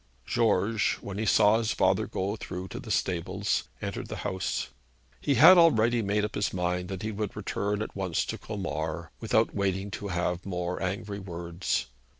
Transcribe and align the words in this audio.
George, 0.25 0.97
when 1.01 1.19
he 1.19 1.27
saw 1.27 1.59
his 1.59 1.73
father 1.73 2.07
go 2.07 2.35
through 2.35 2.67
to 2.69 2.79
the 2.79 2.89
stables, 2.89 3.65
entered 3.83 4.07
the 4.07 4.15
house. 4.25 4.69
He 5.19 5.35
had 5.35 5.59
already 5.59 6.01
made 6.01 6.25
up 6.25 6.33
his 6.33 6.51
mind 6.51 6.89
that 6.89 7.03
he 7.03 7.11
would 7.11 7.35
return 7.35 7.83
at 7.83 7.95
once 7.95 8.25
to 8.25 8.39
Colmar, 8.39 9.11
without 9.19 9.53
waiting 9.53 9.91
to 9.91 10.07
have 10.07 10.43
more 10.43 10.81
angry 10.81 11.19
words. 11.19 11.85